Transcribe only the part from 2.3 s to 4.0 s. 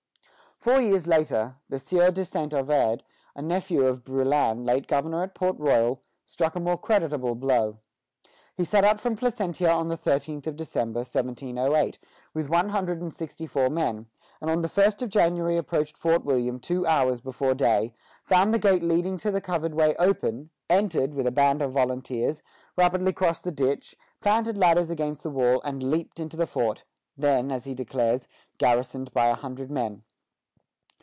Ovide, a nephew